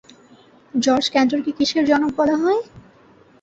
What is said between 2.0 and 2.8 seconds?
বলা হয়?